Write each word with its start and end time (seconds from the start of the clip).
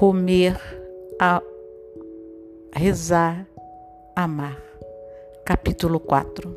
comer, 0.00 0.56
a 1.20 1.42
rezar, 2.72 3.46
amar. 4.16 4.58
Capítulo 5.44 6.00
4 6.00 6.56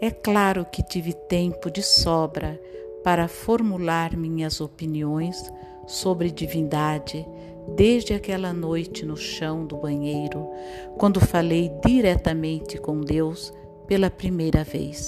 É 0.00 0.10
claro 0.10 0.64
que 0.64 0.82
tive 0.82 1.12
tempo 1.12 1.70
de 1.70 1.82
sobra 1.82 2.58
para 3.04 3.28
formular 3.28 4.16
minhas 4.16 4.58
opiniões 4.62 5.52
sobre 5.86 6.30
divindade 6.30 7.28
desde 7.76 8.14
aquela 8.14 8.54
noite 8.54 9.04
no 9.04 9.14
chão 9.14 9.66
do 9.66 9.76
banheiro, 9.76 10.48
quando 10.96 11.20
falei 11.20 11.70
diretamente 11.84 12.78
com 12.78 13.02
Deus 13.02 13.52
pela 13.86 14.08
primeira 14.08 14.64
vez. 14.64 15.06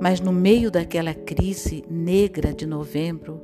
Mas 0.00 0.18
no 0.18 0.32
meio 0.32 0.68
daquela 0.68 1.14
crise 1.14 1.84
negra 1.88 2.52
de 2.52 2.66
novembro, 2.66 3.40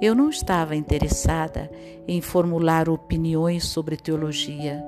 eu 0.00 0.14
não 0.14 0.30
estava 0.30 0.74
interessada 0.74 1.70
em 2.08 2.20
formular 2.20 2.88
opiniões 2.88 3.64
sobre 3.66 3.96
teologia. 3.96 4.82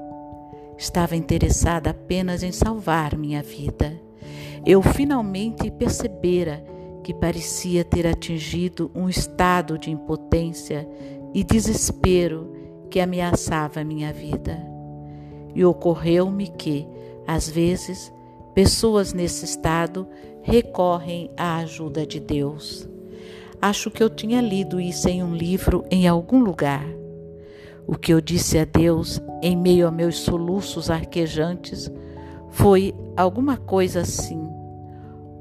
Estava 0.78 1.14
interessada 1.14 1.90
apenas 1.90 2.42
em 2.42 2.50
salvar 2.50 3.16
minha 3.16 3.42
vida. 3.42 4.00
Eu 4.64 4.80
finalmente 4.80 5.70
percebera 5.70 6.64
que 7.02 7.12
parecia 7.12 7.84
ter 7.84 8.06
atingido 8.06 8.90
um 8.94 9.08
estado 9.08 9.76
de 9.76 9.90
impotência 9.90 10.88
e 11.34 11.44
desespero 11.44 12.50
que 12.88 12.98
ameaçava 12.98 13.84
minha 13.84 14.12
vida. 14.12 14.58
E 15.54 15.64
ocorreu-me 15.64 16.48
que, 16.48 16.86
às 17.26 17.48
vezes, 17.48 18.12
pessoas 18.54 19.12
nesse 19.12 19.44
estado 19.44 20.08
recorrem 20.42 21.30
à 21.36 21.56
ajuda 21.56 22.06
de 22.06 22.18
Deus. 22.18 22.91
Acho 23.62 23.92
que 23.92 24.02
eu 24.02 24.10
tinha 24.10 24.40
lido 24.40 24.80
isso 24.80 25.08
em 25.08 25.22
um 25.22 25.36
livro 25.36 25.84
em 25.88 26.08
algum 26.08 26.40
lugar. 26.40 26.84
O 27.86 27.94
que 27.94 28.12
eu 28.12 28.20
disse 28.20 28.58
a 28.58 28.64
Deus 28.64 29.20
em 29.40 29.56
meio 29.56 29.86
a 29.86 29.90
meus 29.92 30.18
soluços 30.18 30.90
arquejantes 30.90 31.88
foi 32.50 32.92
alguma 33.16 33.56
coisa 33.56 34.00
assim: 34.00 34.44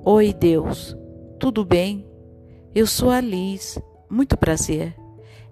Oi, 0.05 0.31
Deus, 0.33 0.95
tudo 1.39 1.65
bem? 1.65 2.05
Eu 2.75 2.85
sou 2.85 3.09
a 3.09 3.19
Liz, 3.19 3.81
muito 4.07 4.37
prazer. 4.37 4.95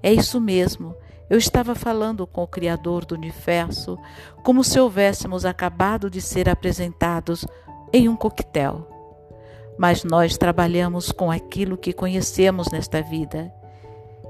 É 0.04 0.14
isso 0.14 0.40
mesmo. 0.40 0.96
Eu 1.28 1.40
estava 1.40 1.74
falando 1.74 2.28
com 2.28 2.44
o 2.44 2.48
Criador 2.48 3.04
do 3.04 3.16
universo 3.16 3.98
como 4.44 4.64
se 4.64 4.80
houvéssemos 4.80 5.44
acabado 5.44 6.08
de 6.08 6.22
ser 6.22 6.48
apresentados 6.48 7.48
em 7.92 8.08
um 8.08 8.16
coquetel 8.16 8.99
mas 9.80 10.04
nós 10.04 10.38
trabalhamos 10.38 11.10
com 11.10 11.32
aquilo 11.32 11.78
que 11.78 11.94
conhecemos 11.94 12.70
nesta 12.70 13.02
vida. 13.02 13.50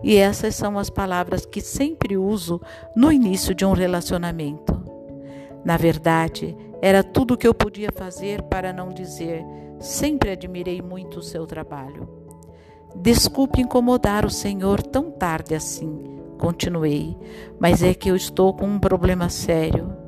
E 0.04 0.16
essas 0.16 0.54
são 0.54 0.78
as 0.78 0.92
palavras 0.92 1.44
que 1.44 1.60
sempre 1.60 2.16
uso 2.16 2.62
no 2.96 3.12
início 3.12 3.56
de 3.56 3.66
um 3.66 3.74
relacionamento. 3.74 4.80
Na 5.66 5.76
verdade, 5.76 6.56
era 6.80 7.04
tudo 7.04 7.34
o 7.34 7.38
que 7.38 7.48
eu 7.48 7.54
podia 7.56 7.90
fazer 7.92 8.44
para 8.44 8.72
não 8.72 8.90
dizer: 8.90 9.44
sempre 9.80 10.30
admirei 10.30 10.84
muito 10.84 11.18
o 11.18 11.24
seu 11.24 11.48
trabalho. 11.48 12.08
Desculpe 12.96 13.60
incomodar 13.60 14.28
o 14.28 14.30
Senhor 14.30 14.84
tão 14.84 15.10
tarde 15.10 15.56
assim, 15.56 16.20
continuei, 16.38 17.18
mas 17.60 17.82
é 17.82 17.96
que 17.96 18.10
eu 18.10 18.16
estou 18.16 18.54
com 18.54 18.68
um 18.68 18.80
problema 18.80 19.30
sério. 19.30 19.99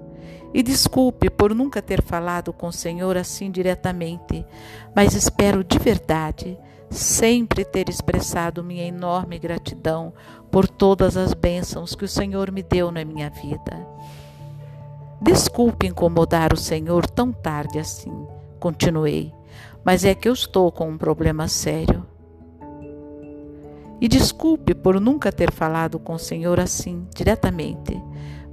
E 0.54 0.62
desculpe 0.62 1.30
por 1.30 1.56
nunca 1.56 1.82
ter 1.82 2.02
falado 2.02 2.52
com 2.52 2.68
o 2.68 2.74
Senhor 2.74 3.16
assim 3.16 3.50
diretamente, 3.50 4.46
mas 4.94 5.14
espero 5.14 5.64
de 5.64 5.80
verdade 5.80 6.58
sempre 6.90 7.64
ter 7.64 7.88
expressado 7.88 8.64
minha 8.64 8.84
enorme 8.84 9.40
gratidão 9.40 10.14
por 10.52 10.68
todas 10.68 11.16
as 11.16 11.34
bênçãos 11.34 11.96
que 11.96 12.04
o 12.04 12.08
Senhor 12.08 12.52
me 12.52 12.62
deu 12.62 12.92
na 12.92 13.06
minha 13.06 13.30
vida. 13.30 13.88
Desculpe 15.22 15.88
incomodar 15.88 16.52
o 16.52 16.58
Senhor 16.58 17.10
tão 17.10 17.32
tarde 17.32 17.80
assim, 17.80 18.12
continuei, 18.60 19.34
mas 19.86 20.04
é 20.04 20.14
que 20.14 20.28
eu 20.28 20.34
estou 20.34 20.70
com 20.70 20.90
um 20.90 20.98
problema 20.98 21.48
sério. 21.48 22.06
E 24.02 24.08
desculpe 24.08 24.74
por 24.74 25.00
nunca 25.00 25.32
ter 25.32 25.52
falado 25.52 25.98
com 25.98 26.16
o 26.16 26.20
Senhor 26.20 26.60
assim 26.60 27.08
diretamente, 27.16 28.02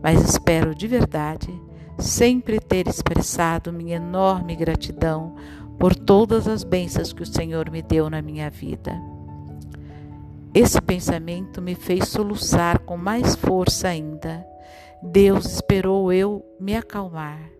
mas 0.00 0.22
espero 0.22 0.74
de 0.74 0.86
verdade 0.86 1.67
sempre 1.98 2.60
ter 2.60 2.86
expressado 2.86 3.72
minha 3.72 3.96
enorme 3.96 4.54
gratidão 4.54 5.34
por 5.78 5.94
todas 5.94 6.46
as 6.48 6.64
bênçãos 6.64 7.12
que 7.12 7.22
o 7.22 7.26
Senhor 7.26 7.70
me 7.70 7.82
deu 7.82 8.08
na 8.08 8.22
minha 8.22 8.48
vida. 8.50 8.92
Esse 10.54 10.80
pensamento 10.80 11.60
me 11.60 11.74
fez 11.74 12.08
soluçar 12.08 12.80
com 12.80 12.96
mais 12.96 13.34
força 13.34 13.88
ainda. 13.88 14.44
Deus 15.02 15.46
esperou 15.46 16.12
eu 16.12 16.44
me 16.58 16.74
acalmar. 16.74 17.50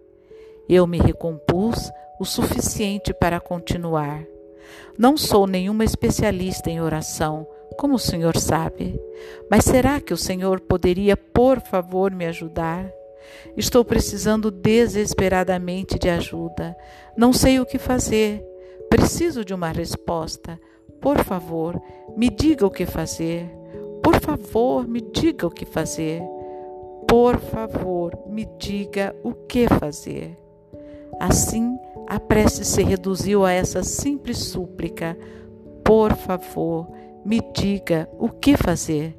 Eu 0.68 0.86
me 0.86 0.98
recompus 0.98 1.90
o 2.18 2.24
suficiente 2.24 3.14
para 3.14 3.38
continuar. 3.38 4.24
Não 4.98 5.16
sou 5.16 5.46
nenhuma 5.46 5.84
especialista 5.84 6.70
em 6.70 6.80
oração, 6.80 7.46
como 7.78 7.94
o 7.94 7.98
Senhor 7.98 8.36
sabe, 8.36 9.00
mas 9.48 9.64
será 9.64 10.00
que 10.00 10.12
o 10.12 10.16
Senhor 10.16 10.60
poderia, 10.60 11.16
por 11.16 11.60
favor, 11.60 12.10
me 12.10 12.26
ajudar? 12.26 12.90
Estou 13.56 13.84
precisando 13.84 14.50
desesperadamente 14.50 15.98
de 15.98 16.08
ajuda. 16.08 16.76
Não 17.16 17.32
sei 17.32 17.60
o 17.60 17.66
que 17.66 17.78
fazer. 17.78 18.44
Preciso 18.88 19.44
de 19.44 19.52
uma 19.52 19.70
resposta. 19.70 20.58
Por 21.00 21.22
favor, 21.24 21.80
me 22.16 22.30
diga 22.30 22.66
o 22.66 22.70
que 22.70 22.86
fazer. 22.86 23.50
Por 24.02 24.20
favor, 24.20 24.86
me 24.86 25.00
diga 25.00 25.46
o 25.46 25.50
que 25.50 25.64
fazer. 25.64 26.22
Por 27.06 27.38
favor, 27.38 28.18
me 28.28 28.46
diga 28.58 29.14
o 29.22 29.32
que 29.32 29.66
fazer. 29.68 30.38
Assim, 31.20 31.76
a 32.06 32.18
prece 32.18 32.64
se 32.64 32.82
reduziu 32.82 33.44
a 33.44 33.52
essa 33.52 33.82
simples 33.82 34.38
súplica: 34.38 35.16
Por 35.84 36.14
favor, 36.14 36.88
me 37.24 37.40
diga 37.54 38.08
o 38.18 38.28
que 38.28 38.56
fazer. 38.56 39.16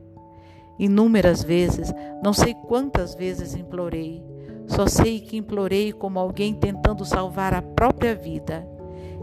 Inúmeras 0.79 1.43
vezes, 1.43 1.93
não 2.23 2.31
sei 2.31 2.53
quantas 2.53 3.13
vezes 3.13 3.53
implorei. 3.53 4.23
Só 4.65 4.87
sei 4.87 5.19
que 5.19 5.35
implorei 5.35 5.91
como 5.91 6.17
alguém 6.17 6.53
tentando 6.53 7.03
salvar 7.03 7.53
a 7.53 7.61
própria 7.61 8.15
vida. 8.15 8.65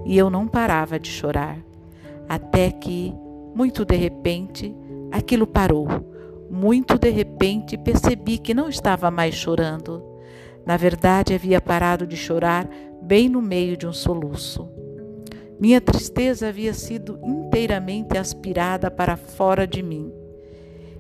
E 0.05 0.19
eu 0.19 0.29
não 0.29 0.47
parava 0.47 1.01
de 1.01 1.09
chorar. 1.09 1.59
Até 2.29 2.71
que, 2.71 3.15
muito 3.55 3.87
de 3.87 3.97
repente, 3.97 4.77
aquilo 5.11 5.47
parou. 5.47 5.89
Muito 6.51 6.99
de 6.99 7.09
repente 7.09 7.79
percebi 7.79 8.37
que 8.37 8.53
não 8.53 8.69
estava 8.69 9.11
mais 9.11 9.35
chorando. 9.35 10.05
Na 10.67 10.77
verdade, 10.77 11.33
havia 11.33 11.61
parado 11.61 12.07
de 12.07 12.17
chorar 12.17 12.69
bem 13.01 13.29
no 13.29 13.41
meio 13.41 13.77
de 13.77 13.87
um 13.87 13.93
soluço. 13.93 14.69
Minha 15.59 15.81
tristeza 15.81 16.49
havia 16.49 16.75
sido 16.75 17.19
inteiramente 17.25 18.19
aspirada 18.19 18.91
para 18.91 19.17
fora 19.17 19.67
de 19.67 19.83
mim. 19.83 20.13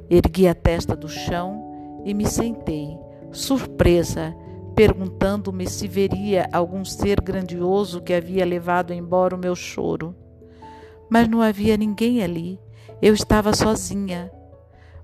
Ergui 0.08 0.46
a 0.46 0.54
testa 0.54 0.94
do 0.94 1.08
chão 1.08 2.02
e 2.04 2.14
me 2.14 2.26
sentei, 2.26 2.96
surpresa, 3.32 4.34
perguntando-me 4.74 5.68
se 5.68 5.88
veria 5.88 6.48
algum 6.52 6.84
ser 6.84 7.20
grandioso 7.20 8.00
que 8.00 8.12
havia 8.12 8.44
levado 8.44 8.92
embora 8.92 9.34
o 9.34 9.38
meu 9.38 9.56
choro. 9.56 10.14
Mas 11.08 11.28
não 11.28 11.40
havia 11.40 11.76
ninguém 11.76 12.22
ali. 12.22 12.60
Eu 13.00 13.14
estava 13.14 13.54
sozinha. 13.54 14.30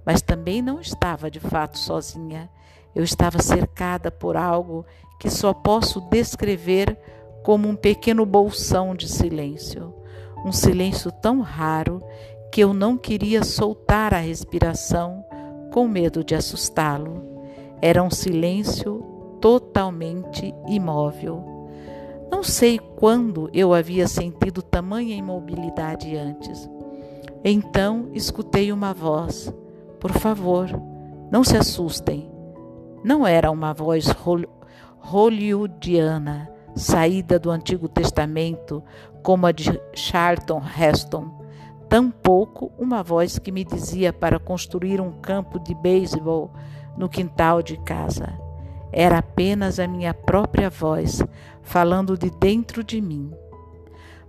Mas 0.05 0.21
também 0.21 0.61
não 0.61 0.81
estava 0.81 1.31
de 1.31 1.41
fato 1.41 1.79
sozinha. 1.79 2.51
Eu 2.95 3.03
estava 3.03 3.41
cercada 3.41 4.11
por 4.11 4.37
algo 4.37 4.85
que 5.19 5.31
só 5.31 5.55
posso 5.55 6.01
descrever 6.01 6.99
como 7.43 7.69
um 7.69 7.75
pequeno 7.75 8.27
bolsão 8.27 8.95
de 8.95 9.09
silêncio. 9.09 9.95
Um 10.45 10.53
silêncio 10.53 11.11
tão 11.11 11.41
raro 11.41 12.03
que 12.53 12.61
eu 12.61 12.75
não 12.75 12.99
queria 12.99 13.43
soltar 13.43 14.13
a 14.13 14.19
respiração 14.19 15.25
com 15.73 15.89
medo 15.89 16.23
de 16.23 16.35
assustá-lo. 16.35 17.25
Era 17.81 18.03
um 18.03 18.11
silêncio 18.11 19.03
totalmente 19.41 20.55
imóvel. 20.69 21.43
Não 22.31 22.43
sei 22.43 22.79
quando 22.79 23.49
eu 23.55 23.73
havia 23.73 24.07
sentido 24.07 24.61
tamanha 24.61 25.17
imobilidade 25.17 26.15
antes. 26.15 26.69
Então 27.43 28.11
escutei 28.13 28.71
uma 28.71 28.93
voz: 28.93 29.51
Por 29.99 30.13
favor, 30.13 30.69
não 31.31 31.43
se 31.43 31.57
assustem. 31.57 32.31
Não 33.03 33.27
era 33.27 33.51
uma 33.51 33.73
voz 33.73 34.15
hollywoodiana, 34.99 36.51
saída 36.75 37.39
do 37.39 37.51
Antigo 37.51 37.89
Testamento, 37.89 38.83
como 39.23 39.47
a 39.47 39.53
de 39.53 39.81
Charlton 39.95 40.63
Heston 40.79 41.42
tampouco 41.93 42.73
uma 42.79 43.03
voz 43.03 43.39
que 43.39 43.53
me 43.53 43.67
dizia 43.67 44.15
para 44.15 44.39
construir 44.39 44.99
um 44.99 45.13
campo 45.13 45.59
de 45.59 45.75
beisebol 45.75 46.51
no 46.97 47.07
quintal 47.07 47.63
de 47.63 47.77
casa. 47.77 48.33
Era 48.91 49.19
apenas 49.19 49.79
a 49.79 49.87
minha 49.87 50.15
própria 50.15 50.71
voz 50.71 51.23
falando 51.61 52.17
de 52.17 52.31
dentro 52.31 52.83
de 52.83 52.99
mim. 52.99 53.31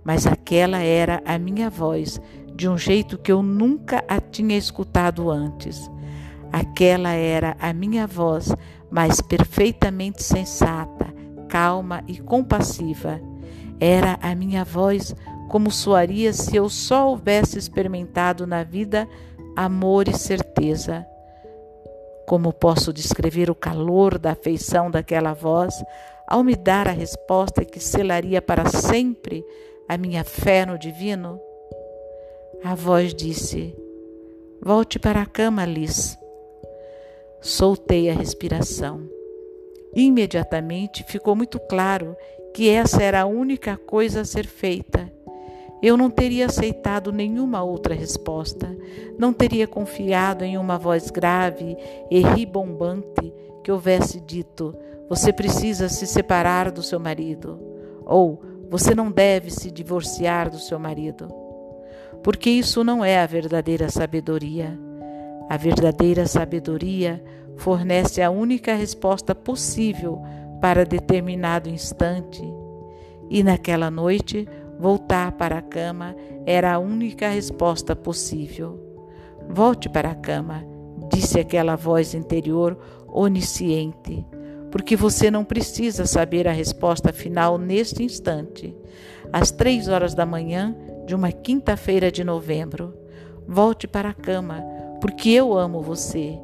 Mas 0.04 0.26
aquela 0.26 0.80
era 0.80 1.22
a 1.24 1.38
minha 1.38 1.70
voz 1.70 2.20
de 2.54 2.68
um 2.68 2.76
jeito 2.76 3.16
que 3.16 3.32
eu 3.32 3.42
nunca 3.42 4.04
a 4.06 4.20
tinha 4.20 4.58
escutado 4.58 5.30
antes. 5.30 5.90
Aquela 6.52 7.12
era 7.12 7.56
a 7.58 7.72
minha 7.72 8.06
voz, 8.06 8.54
mas 8.90 9.22
perfeitamente 9.22 10.22
sensata, 10.22 11.06
calma 11.48 12.04
e 12.06 12.18
compassiva. 12.18 13.18
Era 13.80 14.18
a 14.20 14.34
minha 14.34 14.66
voz 14.66 15.14
como 15.48 15.70
soaria 15.70 16.32
se 16.32 16.56
eu 16.56 16.68
só 16.68 17.08
houvesse 17.08 17.58
experimentado 17.58 18.46
na 18.46 18.64
vida 18.64 19.08
amor 19.56 20.08
e 20.08 20.16
certeza. 20.16 21.06
Como 22.26 22.52
posso 22.52 22.92
descrever 22.92 23.50
o 23.50 23.54
calor 23.54 24.18
da 24.18 24.32
afeição 24.32 24.90
daquela 24.90 25.32
voz 25.34 25.74
ao 26.26 26.42
me 26.42 26.56
dar 26.56 26.88
a 26.88 26.92
resposta 26.92 27.64
que 27.64 27.78
selaria 27.78 28.40
para 28.40 28.68
sempre 28.68 29.44
a 29.88 29.96
minha 29.96 30.24
fé 30.24 30.64
no 30.64 30.78
divino? 30.78 31.38
A 32.64 32.74
voz 32.74 33.14
disse: 33.14 33.76
Volte 34.62 34.98
para 34.98 35.20
a 35.20 35.26
cama, 35.26 35.66
Liz. 35.66 36.18
Soltei 37.40 38.08
a 38.08 38.14
respiração. 38.14 39.06
Imediatamente 39.94 41.04
ficou 41.04 41.36
muito 41.36 41.60
claro 41.60 42.16
que 42.54 42.70
essa 42.70 43.02
era 43.02 43.20
a 43.20 43.26
única 43.26 43.76
coisa 43.76 44.22
a 44.22 44.24
ser 44.24 44.46
feita. 44.46 45.12
Eu 45.84 45.98
não 45.98 46.08
teria 46.08 46.46
aceitado 46.46 47.12
nenhuma 47.12 47.62
outra 47.62 47.94
resposta, 47.94 48.74
não 49.18 49.34
teria 49.34 49.66
confiado 49.66 50.42
em 50.42 50.56
uma 50.56 50.78
voz 50.78 51.10
grave 51.10 51.76
e 52.10 52.22
ribombante 52.22 53.30
que 53.62 53.70
houvesse 53.70 54.18
dito: 54.18 54.74
Você 55.10 55.30
precisa 55.30 55.90
se 55.90 56.06
separar 56.06 56.72
do 56.72 56.82
seu 56.82 56.98
marido, 56.98 57.60
ou 58.06 58.40
Você 58.70 58.94
não 58.94 59.10
deve 59.10 59.50
se 59.50 59.70
divorciar 59.70 60.48
do 60.48 60.58
seu 60.58 60.78
marido. 60.78 61.28
Porque 62.22 62.48
isso 62.48 62.82
não 62.82 63.04
é 63.04 63.18
a 63.18 63.26
verdadeira 63.26 63.90
sabedoria. 63.90 64.80
A 65.50 65.58
verdadeira 65.58 66.26
sabedoria 66.26 67.22
fornece 67.56 68.22
a 68.22 68.30
única 68.30 68.74
resposta 68.74 69.34
possível 69.34 70.22
para 70.62 70.86
determinado 70.86 71.68
instante. 71.68 72.42
E 73.28 73.42
naquela 73.42 73.90
noite, 73.90 74.48
voltar 74.78 75.32
para 75.32 75.58
a 75.58 75.62
cama 75.62 76.14
era 76.46 76.72
a 76.72 76.78
única 76.78 77.28
resposta 77.28 77.94
possível. 77.94 78.80
Volte 79.48 79.88
para 79.88 80.10
a 80.10 80.14
cama, 80.14 80.64
disse 81.12 81.38
aquela 81.38 81.76
voz 81.76 82.14
interior 82.14 82.78
onisciente, 83.06 84.26
porque 84.70 84.96
você 84.96 85.30
não 85.30 85.44
precisa 85.44 86.06
saber 86.06 86.48
a 86.48 86.52
resposta 86.52 87.12
final 87.12 87.58
neste 87.58 88.02
instante. 88.02 88.74
Às 89.32 89.50
três 89.50 89.88
horas 89.88 90.14
da 90.14 90.26
manhã 90.26 90.76
de 91.06 91.14
uma 91.14 91.30
quinta-feira 91.30 92.10
de 92.10 92.24
novembro. 92.24 92.94
Volte 93.46 93.86
para 93.86 94.10
a 94.10 94.14
cama, 94.14 94.64
porque 95.00 95.30
eu 95.30 95.56
amo 95.56 95.80
você. 95.80 96.38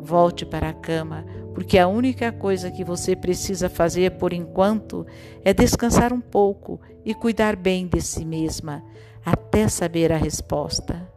Volte 0.00 0.44
para 0.44 0.70
a 0.70 0.74
cama, 0.74 1.24
porque 1.54 1.78
a 1.78 1.88
única 1.88 2.30
coisa 2.32 2.70
que 2.70 2.84
você 2.84 3.16
precisa 3.16 3.68
fazer 3.68 4.12
por 4.12 4.32
enquanto 4.32 5.06
é 5.44 5.52
descansar 5.52 6.12
um 6.12 6.20
pouco 6.20 6.80
e 7.04 7.14
cuidar 7.14 7.56
bem 7.56 7.86
de 7.86 8.00
si 8.00 8.24
mesma, 8.24 8.82
até 9.24 9.68
saber 9.68 10.12
a 10.12 10.16
resposta. 10.16 11.08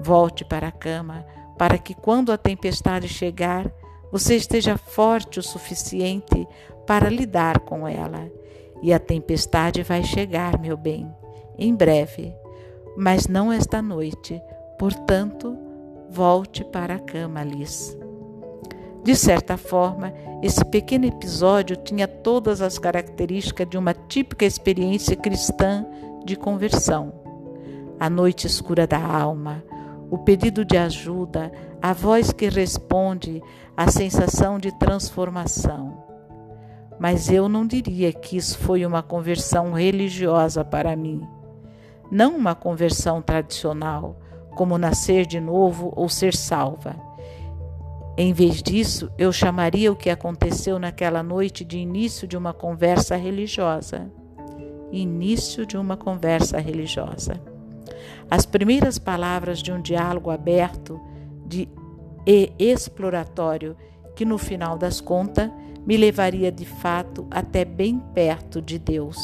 Volte 0.00 0.44
para 0.44 0.68
a 0.68 0.72
cama, 0.72 1.26
para 1.58 1.76
que 1.76 1.94
quando 1.94 2.32
a 2.32 2.38
tempestade 2.38 3.08
chegar, 3.08 3.70
você 4.10 4.34
esteja 4.34 4.76
forte 4.76 5.38
o 5.38 5.42
suficiente 5.42 6.46
para 6.86 7.08
lidar 7.08 7.60
com 7.60 7.86
ela. 7.86 8.30
E 8.82 8.92
a 8.92 8.98
tempestade 8.98 9.82
vai 9.82 10.02
chegar, 10.02 10.58
meu 10.58 10.76
bem, 10.76 11.06
em 11.58 11.74
breve, 11.74 12.34
mas 12.96 13.28
não 13.28 13.52
esta 13.52 13.82
noite. 13.82 14.40
Portanto, 14.78 15.56
volte 16.08 16.64
para 16.64 16.94
a 16.94 16.98
cama, 16.98 17.44
Liz. 17.44 17.96
De 19.02 19.16
certa 19.16 19.56
forma, 19.56 20.12
esse 20.42 20.64
pequeno 20.64 21.06
episódio 21.06 21.76
tinha 21.76 22.06
todas 22.06 22.60
as 22.60 22.78
características 22.78 23.68
de 23.68 23.78
uma 23.78 23.94
típica 23.94 24.44
experiência 24.44 25.16
cristã 25.16 25.86
de 26.24 26.36
conversão. 26.36 27.12
A 27.98 28.10
noite 28.10 28.46
escura 28.46 28.86
da 28.86 29.02
alma, 29.02 29.64
o 30.10 30.18
pedido 30.18 30.64
de 30.64 30.76
ajuda, 30.76 31.50
a 31.80 31.92
voz 31.92 32.32
que 32.32 32.48
responde, 32.48 33.42
a 33.76 33.90
sensação 33.90 34.58
de 34.58 34.70
transformação. 34.78 36.04
Mas 36.98 37.30
eu 37.30 37.48
não 37.48 37.66
diria 37.66 38.12
que 38.12 38.36
isso 38.36 38.58
foi 38.58 38.84
uma 38.84 39.02
conversão 39.02 39.72
religiosa 39.72 40.62
para 40.62 40.94
mim. 40.94 41.26
Não 42.10 42.36
uma 42.36 42.54
conversão 42.54 43.22
tradicional, 43.22 44.18
como 44.54 44.76
nascer 44.76 45.24
de 45.24 45.40
novo 45.40 45.92
ou 45.96 46.08
ser 46.08 46.34
salva. 46.34 47.09
Em 48.22 48.34
vez 48.34 48.62
disso, 48.62 49.10
eu 49.16 49.32
chamaria 49.32 49.90
o 49.90 49.96
que 49.96 50.10
aconteceu 50.10 50.78
naquela 50.78 51.22
noite 51.22 51.64
de 51.64 51.78
início 51.78 52.28
de 52.28 52.36
uma 52.36 52.52
conversa 52.52 53.16
religiosa. 53.16 54.12
Início 54.92 55.64
de 55.64 55.78
uma 55.78 55.96
conversa 55.96 56.58
religiosa. 56.58 57.40
As 58.30 58.44
primeiras 58.44 58.98
palavras 58.98 59.62
de 59.62 59.72
um 59.72 59.80
diálogo 59.80 60.28
aberto 60.28 61.00
de, 61.46 61.66
e 62.26 62.52
exploratório 62.58 63.74
que, 64.14 64.26
no 64.26 64.36
final 64.36 64.76
das 64.76 65.00
contas, 65.00 65.50
me 65.86 65.96
levaria 65.96 66.52
de 66.52 66.66
fato 66.66 67.26
até 67.30 67.64
bem 67.64 67.98
perto 68.12 68.60
de 68.60 68.78
Deus. 68.78 69.16